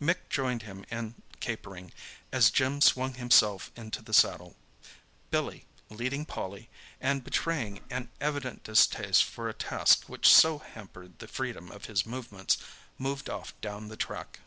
Mick 0.00 0.30
joined 0.30 0.62
him 0.62 0.86
in 0.90 1.14
capering, 1.40 1.92
as 2.32 2.50
Jim 2.50 2.80
swung 2.80 3.12
himself 3.12 3.70
into 3.76 4.00
the 4.00 4.14
saddle. 4.14 4.56
Billy, 5.30 5.66
leading 5.90 6.24
Polly, 6.24 6.70
and 7.02 7.22
betraying 7.22 7.84
an 7.90 8.08
evident 8.18 8.64
distaste 8.64 9.22
for 9.24 9.46
a 9.46 9.52
task 9.52 10.04
which 10.06 10.26
so 10.26 10.58
hampered 10.58 11.18
the 11.18 11.28
freedom 11.28 11.70
of 11.70 11.84
his 11.84 12.06
movements, 12.06 12.56
moved 12.96 13.28
off 13.28 13.52
down 13.60 13.88
the 13.88 13.96
track. 13.98 14.38